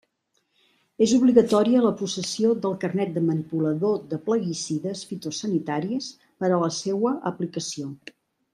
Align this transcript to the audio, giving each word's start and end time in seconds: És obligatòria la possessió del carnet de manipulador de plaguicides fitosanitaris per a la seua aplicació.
És 1.05 1.11
obligatòria 1.17 1.83
la 1.87 1.91
possessió 1.99 2.53
del 2.63 2.73
carnet 2.85 3.11
de 3.19 3.23
manipulador 3.27 4.01
de 4.15 4.19
plaguicides 4.31 5.05
fitosanitaris 5.13 6.09
per 6.43 6.51
a 6.51 6.59
la 6.67 6.71
seua 6.81 7.17
aplicació. 7.35 7.91